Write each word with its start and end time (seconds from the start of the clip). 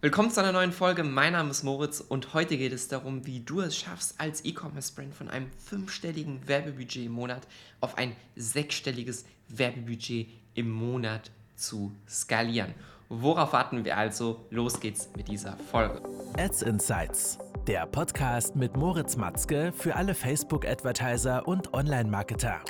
Willkommen 0.00 0.30
zu 0.30 0.38
einer 0.38 0.52
neuen 0.52 0.70
Folge. 0.70 1.02
Mein 1.02 1.32
Name 1.32 1.50
ist 1.50 1.64
Moritz 1.64 1.98
und 1.98 2.32
heute 2.32 2.56
geht 2.56 2.72
es 2.72 2.86
darum, 2.86 3.26
wie 3.26 3.40
du 3.40 3.62
es 3.62 3.76
schaffst, 3.76 4.14
als 4.20 4.44
E-Commerce-Brand 4.44 5.12
von 5.12 5.28
einem 5.28 5.50
fünfstelligen 5.58 6.46
Werbebudget 6.46 7.06
im 7.06 7.10
Monat 7.10 7.48
auf 7.80 7.98
ein 7.98 8.14
sechsstelliges 8.36 9.24
Werbebudget 9.48 10.28
im 10.54 10.70
Monat 10.70 11.32
zu 11.56 11.90
skalieren. 12.08 12.74
Worauf 13.08 13.52
warten 13.52 13.84
wir 13.84 13.96
also? 13.96 14.46
Los 14.50 14.78
geht's 14.78 15.08
mit 15.16 15.26
dieser 15.26 15.56
Folge. 15.56 16.00
Ads 16.38 16.62
Insights, 16.62 17.36
der 17.66 17.84
Podcast 17.86 18.54
mit 18.54 18.76
Moritz 18.76 19.16
Matzke 19.16 19.72
für 19.76 19.96
alle 19.96 20.14
Facebook-Advertiser 20.14 21.48
und 21.48 21.74
Online-Marketer. 21.74 22.60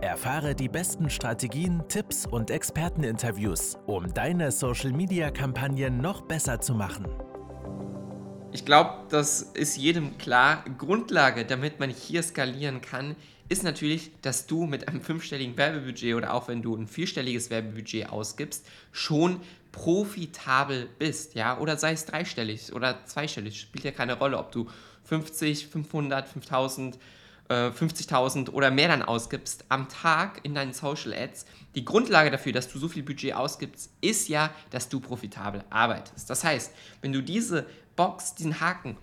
Erfahre 0.00 0.54
die 0.54 0.68
besten 0.68 1.10
Strategien, 1.10 1.82
Tipps 1.88 2.26
und 2.26 2.50
Experteninterviews, 2.50 3.76
um 3.86 4.12
deine 4.14 4.52
Social-Media-Kampagnen 4.52 5.98
noch 5.98 6.22
besser 6.22 6.60
zu 6.60 6.74
machen. 6.74 7.06
Ich 8.52 8.64
glaube, 8.64 9.06
das 9.10 9.42
ist 9.42 9.76
jedem 9.76 10.16
klar. 10.18 10.64
Grundlage, 10.78 11.44
damit 11.44 11.80
man 11.80 11.90
hier 11.90 12.22
skalieren 12.22 12.80
kann, 12.80 13.16
ist 13.48 13.62
natürlich, 13.62 14.12
dass 14.22 14.46
du 14.46 14.66
mit 14.66 14.88
einem 14.88 15.00
fünfstelligen 15.00 15.56
Werbebudget 15.56 16.14
oder 16.14 16.34
auch 16.34 16.48
wenn 16.48 16.62
du 16.62 16.74
ein 16.76 16.86
vierstelliges 16.86 17.50
Werbebudget 17.50 18.10
ausgibst, 18.10 18.66
schon 18.92 19.40
profitabel 19.72 20.88
bist, 20.98 21.34
ja, 21.34 21.58
oder 21.58 21.76
sei 21.76 21.92
es 21.92 22.04
dreistellig 22.04 22.72
oder 22.72 23.04
zweistellig, 23.04 23.60
spielt 23.60 23.84
ja 23.84 23.90
keine 23.90 24.18
Rolle, 24.18 24.38
ob 24.38 24.52
du 24.52 24.68
50, 25.04 25.68
500, 25.68 26.28
5000 26.28 26.98
50.000 27.48 28.50
oder 28.50 28.70
mehr 28.70 28.88
dann 28.88 29.02
ausgibst 29.02 29.64
am 29.70 29.88
Tag 29.88 30.40
in 30.42 30.54
deinen 30.54 30.74
Social 30.74 31.14
Ads, 31.14 31.46
die 31.74 31.84
Grundlage 31.84 32.30
dafür, 32.30 32.52
dass 32.52 32.70
du 32.70 32.78
so 32.78 32.88
viel 32.88 33.02
Budget 33.02 33.34
ausgibst, 33.34 33.90
ist 34.00 34.28
ja, 34.28 34.50
dass 34.70 34.88
du 34.88 35.00
profitabel 35.00 35.64
arbeitest. 35.70 36.28
Das 36.28 36.44
heißt, 36.44 36.72
wenn 37.00 37.12
du 37.12 37.22
diese 37.22 37.66
Box, 37.96 38.34
diesen 38.34 38.60
Haken 38.60 38.96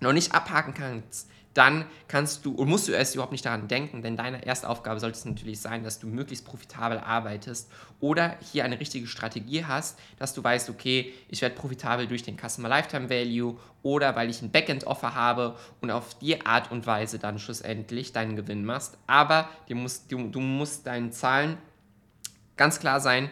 noch 0.00 0.12
nicht 0.12 0.34
abhaken 0.34 0.74
kannst, 0.74 1.28
dann 1.58 1.86
kannst 2.06 2.44
du 2.46 2.52
und 2.52 2.68
musst 2.68 2.86
du 2.86 2.92
erst 2.92 3.14
überhaupt 3.14 3.32
nicht 3.32 3.44
daran 3.44 3.66
denken, 3.66 4.00
denn 4.00 4.16
deine 4.16 4.46
erste 4.46 4.68
Aufgabe 4.68 5.00
sollte 5.00 5.18
es 5.18 5.24
natürlich 5.24 5.60
sein, 5.60 5.82
dass 5.82 5.98
du 5.98 6.06
möglichst 6.06 6.44
profitabel 6.44 6.98
arbeitest 6.98 7.68
oder 7.98 8.36
hier 8.52 8.64
eine 8.64 8.78
richtige 8.78 9.08
Strategie 9.08 9.64
hast, 9.64 9.98
dass 10.20 10.34
du 10.34 10.44
weißt, 10.44 10.70
okay, 10.70 11.12
ich 11.28 11.42
werde 11.42 11.56
profitabel 11.56 12.06
durch 12.06 12.22
den 12.22 12.38
Customer 12.38 12.68
Lifetime 12.68 13.10
Value 13.10 13.58
oder 13.82 14.14
weil 14.14 14.30
ich 14.30 14.40
ein 14.40 14.52
Backend-Offer 14.52 15.16
habe 15.16 15.56
und 15.80 15.90
auf 15.90 16.16
die 16.18 16.46
Art 16.46 16.70
und 16.70 16.86
Weise 16.86 17.18
dann 17.18 17.40
schlussendlich 17.40 18.12
deinen 18.12 18.36
Gewinn 18.36 18.64
machst. 18.64 18.96
Aber 19.08 19.48
du 19.68 19.74
musst, 19.74 20.12
du, 20.12 20.28
du 20.28 20.40
musst 20.40 20.86
deinen 20.86 21.10
Zahlen 21.10 21.58
ganz 22.56 22.78
klar 22.78 23.00
sein, 23.00 23.30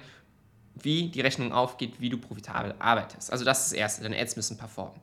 wie 0.74 1.08
die 1.08 1.20
Rechnung 1.20 1.52
aufgeht, 1.52 2.00
wie 2.00 2.10
du 2.10 2.18
profitabel 2.18 2.74
arbeitest. 2.80 3.30
Also 3.30 3.44
das 3.44 3.60
ist 3.60 3.72
das 3.72 3.78
Erste, 3.78 4.02
deine 4.02 4.18
Ads 4.18 4.36
müssen 4.36 4.58
performen. 4.58 5.00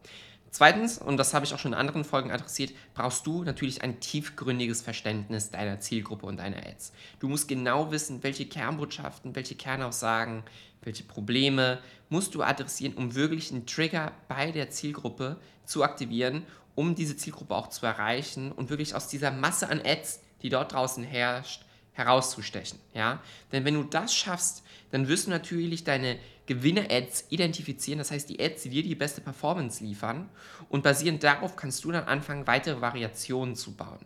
Zweitens, 0.54 1.00
und 1.00 1.18
das 1.18 1.34
habe 1.34 1.46
ich 1.46 1.54
auch 1.56 1.58
schon 1.58 1.74
in 1.74 1.80
anderen 1.80 2.04
Folgen 2.04 2.30
adressiert, 2.30 2.74
brauchst 2.94 3.26
du 3.26 3.44
natürlich 3.44 3.82
ein 3.82 4.00
tiefgründiges 4.00 4.84
Verständnis 4.84 5.50
deiner 5.50 5.80
Zielgruppe 5.80 6.28
und 6.28 6.38
deiner 6.38 6.58
Ads. 6.58 6.94
Du 7.20 7.28
musst 7.28 7.48
genau 7.48 7.92
wissen, 7.92 8.22
welche 8.22 8.46
Kernbotschaften, 8.46 9.36
welche 9.36 9.56
Kernaussagen, 9.56 10.44
welche 10.84 11.06
Probleme 11.06 11.80
musst 12.10 12.36
du 12.36 12.44
adressieren, 12.44 12.94
um 12.94 13.16
wirklich 13.16 13.52
einen 13.52 13.66
Trigger 13.66 14.12
bei 14.28 14.52
der 14.52 14.70
Zielgruppe 14.70 15.38
zu 15.66 15.84
aktivieren, 15.84 16.46
um 16.76 16.94
diese 16.94 17.18
Zielgruppe 17.18 17.56
auch 17.56 17.70
zu 17.70 17.88
erreichen 17.88 18.52
und 18.52 18.70
wirklich 18.70 18.94
aus 18.94 19.08
dieser 19.08 19.32
Masse 19.32 19.70
an 19.70 19.82
Ads, 19.84 20.20
die 20.44 20.50
dort 20.50 20.74
draußen 20.74 21.04
herrscht, 21.04 21.66
herauszustechen. 21.94 22.78
Ja? 22.94 23.24
Denn 23.52 23.66
wenn 23.66 23.74
du 23.74 23.84
das 23.84 24.14
schaffst, 24.14 24.62
dann 24.92 25.08
wirst 25.08 25.26
du 25.26 25.32
natürlich 25.32 25.84
deine 25.84 26.20
Gewinner-Ads 26.46 27.26
identifizieren, 27.30 28.00
das 28.00 28.12
heißt 28.12 28.30
die 28.30 28.40
Ads, 28.40 28.64
die 28.64 28.70
dir 28.70 28.84
die 28.84 28.96
beste 28.96 29.22
Performance 29.22 29.84
liefern 29.84 30.30
und 30.70 30.84
basierend 30.84 31.24
darauf 31.24 31.56
kannst 31.56 31.84
du 31.86 31.92
dann 31.92 32.06
anfangen, 32.06 32.48
weitere 32.48 32.82
Variationen 32.82 33.56
zu 33.56 33.76
bauen. 33.76 34.06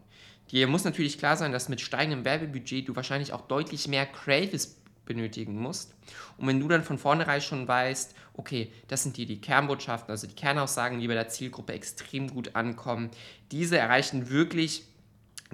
Dir 0.52 0.68
muss 0.68 0.84
natürlich 0.84 1.18
klar 1.18 1.36
sein, 1.36 1.52
dass 1.52 1.68
mit 1.68 1.82
steigendem 1.82 2.24
Werbebudget 2.24 2.88
du 2.88 2.96
wahrscheinlich 2.96 3.34
auch 3.34 3.42
deutlich 3.42 3.88
mehr 3.88 4.06
Creatives 4.06 4.78
benötigen 5.06 5.58
musst. 5.60 5.96
Und 6.38 6.48
wenn 6.48 6.60
du 6.60 6.68
dann 6.68 6.84
von 6.84 6.98
vornherein 6.98 7.42
schon 7.42 7.68
weißt, 7.68 8.14
okay, 8.34 8.72
das 8.88 9.04
sind 9.04 9.18
dir 9.18 9.26
die 9.26 9.42
Kernbotschaften, 9.42 10.12
also 10.12 10.28
die 10.28 10.36
Kernaussagen, 10.36 11.00
die 11.00 11.08
bei 11.08 11.16
der 11.16 11.30
Zielgruppe 11.30 11.74
extrem 11.74 12.28
gut 12.28 12.56
ankommen, 12.56 13.10
diese 13.52 13.78
erreichen 13.78 14.30
wirklich 14.30 14.84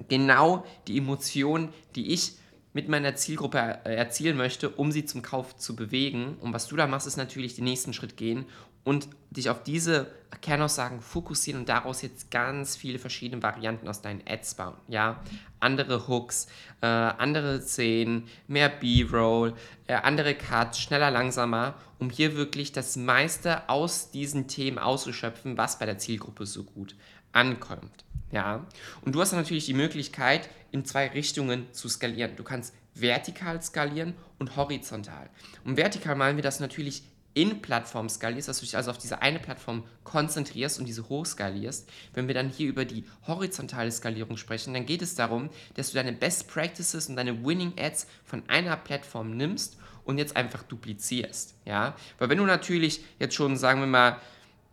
genau 0.08 0.66
die 0.86 0.98
Emotionen, 0.98 1.72
die 1.94 2.12
ich 2.12 2.36
mit 2.74 2.88
meiner 2.88 3.14
Zielgruppe 3.14 3.58
erzielen 3.58 4.36
möchte, 4.36 4.68
um 4.68 4.92
sie 4.92 5.06
zum 5.06 5.22
Kauf 5.22 5.56
zu 5.56 5.74
bewegen. 5.74 6.36
Und 6.40 6.52
was 6.52 6.66
du 6.66 6.76
da 6.76 6.86
machst, 6.86 7.06
ist 7.06 7.16
natürlich 7.16 7.54
den 7.54 7.64
nächsten 7.64 7.94
Schritt 7.94 8.18
gehen 8.18 8.44
und 8.82 9.08
dich 9.30 9.48
auf 9.48 9.62
diese 9.62 10.08
Kernaussagen 10.42 11.00
fokussieren 11.00 11.62
und 11.62 11.68
daraus 11.68 12.02
jetzt 12.02 12.30
ganz 12.30 12.76
viele 12.76 12.98
verschiedene 12.98 13.42
Varianten 13.42 13.88
aus 13.88 14.02
deinen 14.02 14.22
Ads 14.26 14.54
bauen. 14.54 14.74
Ja, 14.88 15.22
andere 15.60 16.06
Hooks, 16.08 16.48
äh, 16.82 16.86
andere 16.86 17.62
Szenen, 17.62 18.28
mehr 18.46 18.68
B-Roll, 18.68 19.54
äh, 19.86 19.94
andere 19.94 20.34
Cuts, 20.34 20.80
schneller, 20.80 21.10
langsamer, 21.10 21.74
um 21.98 22.10
hier 22.10 22.36
wirklich 22.36 22.72
das 22.72 22.96
meiste 22.96 23.68
aus 23.68 24.10
diesen 24.10 24.48
Themen 24.48 24.78
auszuschöpfen, 24.78 25.56
was 25.56 25.78
bei 25.78 25.86
der 25.86 25.98
Zielgruppe 25.98 26.44
so 26.44 26.64
gut 26.64 26.94
ankommt. 27.32 28.04
Ja, 28.34 28.66
und 29.02 29.14
du 29.14 29.20
hast 29.20 29.30
natürlich 29.30 29.66
die 29.66 29.74
Möglichkeit, 29.74 30.48
in 30.72 30.84
zwei 30.84 31.06
Richtungen 31.06 31.72
zu 31.72 31.88
skalieren. 31.88 32.34
Du 32.34 32.42
kannst 32.42 32.74
vertikal 32.92 33.62
skalieren 33.62 34.14
und 34.40 34.56
horizontal. 34.56 35.30
Und 35.64 35.76
vertikal 35.76 36.16
meinen 36.16 36.34
wir 36.34 36.42
das 36.42 36.58
natürlich 36.58 37.04
in 37.34 37.62
Plattform 37.62 38.08
skalierst, 38.08 38.48
dass 38.48 38.58
du 38.58 38.64
dich 38.64 38.76
also 38.76 38.90
auf 38.90 38.98
diese 38.98 39.22
eine 39.22 39.38
Plattform 39.38 39.84
konzentrierst 40.02 40.80
und 40.80 40.86
diese 40.86 41.08
hochskalierst. 41.08 41.88
Wenn 42.12 42.26
wir 42.26 42.34
dann 42.34 42.48
hier 42.48 42.68
über 42.68 42.84
die 42.84 43.04
horizontale 43.24 43.92
Skalierung 43.92 44.36
sprechen, 44.36 44.74
dann 44.74 44.84
geht 44.84 45.02
es 45.02 45.14
darum, 45.14 45.48
dass 45.74 45.90
du 45.90 45.94
deine 45.94 46.12
Best 46.12 46.48
Practices 46.48 47.08
und 47.08 47.14
deine 47.14 47.44
Winning 47.44 47.74
Ads 47.78 48.08
von 48.24 48.42
einer 48.48 48.76
Plattform 48.76 49.36
nimmst 49.36 49.76
und 50.04 50.18
jetzt 50.18 50.34
einfach 50.34 50.64
duplizierst. 50.64 51.54
Ja? 51.64 51.94
Weil 52.18 52.30
wenn 52.30 52.38
du 52.38 52.46
natürlich 52.46 53.04
jetzt 53.20 53.36
schon, 53.36 53.56
sagen 53.56 53.78
wir 53.78 53.86
mal, 53.86 54.16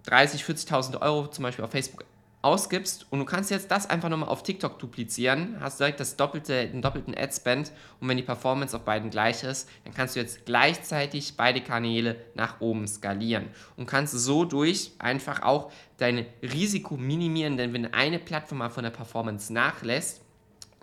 30, 0.07 0.43
40.000 0.43 0.99
Euro 0.99 1.27
zum 1.27 1.43
Beispiel 1.43 1.63
auf 1.63 1.69
Facebook 1.69 2.05
ausgibst 2.41 3.05
und 3.09 3.19
du 3.19 3.25
kannst 3.25 3.51
jetzt 3.51 3.69
das 3.69 3.89
einfach 3.89 4.09
nochmal 4.09 4.29
auf 4.29 4.43
TikTok 4.43 4.79
duplizieren, 4.79 5.57
hast 5.59 5.79
direkt 5.79 5.99
das 5.99 6.15
doppelte, 6.17 6.67
den 6.67 6.81
doppelten 6.81 7.15
Ad-Spend 7.15 7.71
und 7.99 8.07
wenn 8.07 8.17
die 8.17 8.23
Performance 8.23 8.75
auf 8.75 8.83
beiden 8.83 9.09
gleich 9.09 9.43
ist, 9.43 9.69
dann 9.83 9.93
kannst 9.93 10.15
du 10.15 10.19
jetzt 10.19 10.45
gleichzeitig 10.45 11.35
beide 11.37 11.61
Kanäle 11.61 12.15
nach 12.33 12.59
oben 12.59 12.87
skalieren 12.87 13.47
und 13.77 13.85
kannst 13.85 14.13
so 14.13 14.45
durch 14.45 14.91
einfach 14.97 15.43
auch 15.43 15.71
dein 15.97 16.25
Risiko 16.41 16.97
minimieren, 16.97 17.57
denn 17.57 17.73
wenn 17.73 17.93
eine 17.93 18.19
Plattform 18.19 18.59
mal 18.59 18.69
von 18.69 18.83
der 18.83 18.91
Performance 18.91 19.53
nachlässt, 19.53 20.21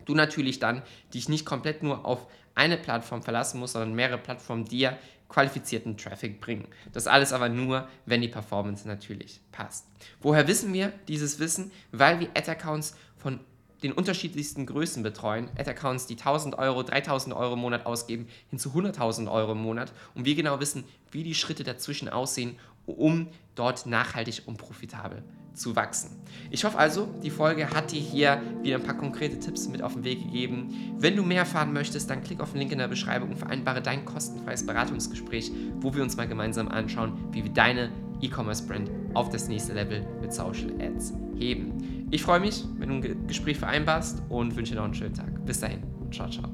du 0.04 0.14
natürlich 0.14 0.60
dann 0.60 0.82
dich 1.12 1.28
nicht 1.28 1.44
komplett 1.44 1.82
nur 1.82 2.04
auf 2.04 2.26
eine 2.54 2.76
Plattform 2.76 3.22
verlassen 3.22 3.60
musst, 3.60 3.74
sondern 3.74 3.94
mehrere 3.94 4.18
Plattformen 4.18 4.64
dir 4.64 4.98
qualifizierten 5.28 5.96
Traffic 5.96 6.40
bringen. 6.40 6.68
Das 6.92 7.06
alles 7.06 7.32
aber 7.32 7.48
nur, 7.48 7.88
wenn 8.06 8.22
die 8.22 8.28
Performance 8.28 8.88
natürlich 8.88 9.40
passt. 9.52 9.86
Woher 10.20 10.48
wissen 10.48 10.72
wir 10.72 10.92
dieses 11.06 11.38
Wissen? 11.38 11.70
Weil 11.92 12.20
wir 12.20 12.28
Ad-Accounts 12.34 12.96
von 13.16 13.40
den 13.82 13.92
unterschiedlichsten 13.92 14.66
Größen 14.66 15.02
betreuen. 15.02 15.50
Ad-Accounts, 15.56 16.06
die 16.06 16.16
1000 16.16 16.58
Euro, 16.58 16.82
3000 16.82 17.34
Euro 17.34 17.54
im 17.54 17.60
Monat 17.60 17.86
ausgeben, 17.86 18.28
hin 18.50 18.58
zu 18.58 18.70
100.000 18.70 19.30
Euro 19.30 19.52
im 19.52 19.58
Monat. 19.58 19.92
Und 20.14 20.24
wir 20.24 20.34
genau 20.34 20.60
wissen, 20.60 20.84
wie 21.12 21.22
die 21.22 21.34
Schritte 21.34 21.62
dazwischen 21.62 22.08
aussehen, 22.08 22.58
um 22.92 23.28
dort 23.54 23.86
nachhaltig 23.86 24.42
und 24.46 24.56
profitabel 24.56 25.22
zu 25.58 25.76
wachsen. 25.76 26.10
Ich 26.50 26.64
hoffe 26.64 26.78
also, 26.78 27.08
die 27.22 27.30
Folge 27.30 27.70
hat 27.70 27.92
dir 27.92 28.00
hier 28.00 28.40
wieder 28.62 28.76
ein 28.76 28.82
paar 28.82 28.96
konkrete 28.96 29.38
Tipps 29.38 29.68
mit 29.68 29.82
auf 29.82 29.94
den 29.94 30.04
Weg 30.04 30.22
gegeben. 30.22 30.94
Wenn 30.98 31.16
du 31.16 31.24
mehr 31.24 31.40
erfahren 31.40 31.72
möchtest, 31.72 32.08
dann 32.08 32.22
klick 32.22 32.40
auf 32.40 32.52
den 32.52 32.60
Link 32.60 32.72
in 32.72 32.78
der 32.78 32.88
Beschreibung 32.88 33.30
und 33.30 33.38
vereinbare 33.38 33.82
dein 33.82 34.04
kostenfreies 34.04 34.64
Beratungsgespräch, 34.64 35.50
wo 35.80 35.92
wir 35.94 36.02
uns 36.02 36.16
mal 36.16 36.28
gemeinsam 36.28 36.68
anschauen, 36.68 37.12
wie 37.32 37.42
wir 37.42 37.52
deine 37.52 37.90
E-Commerce-Brand 38.20 38.90
auf 39.14 39.30
das 39.30 39.48
nächste 39.48 39.74
Level 39.74 40.06
mit 40.20 40.32
Social 40.32 40.72
Ads 40.80 41.14
heben. 41.36 42.06
Ich 42.10 42.22
freue 42.22 42.40
mich, 42.40 42.64
wenn 42.78 42.88
du 42.88 42.94
ein 42.96 43.26
Gespräch 43.26 43.58
vereinbarst 43.58 44.22
und 44.28 44.56
wünsche 44.56 44.72
dir 44.72 44.78
noch 44.78 44.84
einen 44.84 44.94
schönen 44.94 45.14
Tag. 45.14 45.44
Bis 45.44 45.60
dahin. 45.60 45.82
Ciao, 46.10 46.28
ciao. 46.30 46.52